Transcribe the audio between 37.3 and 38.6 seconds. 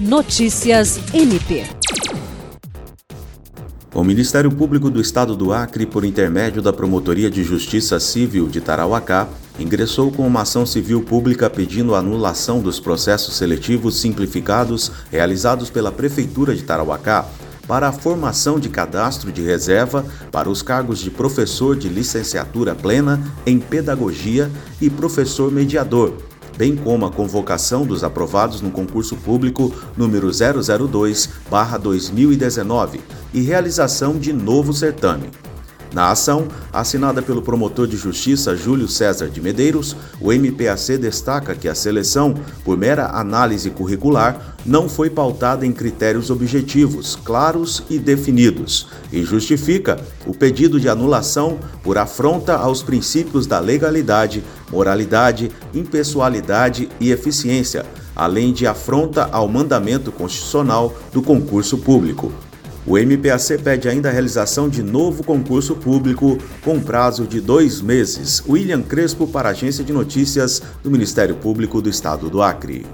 promotor de justiça